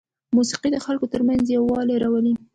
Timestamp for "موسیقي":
0.35-0.69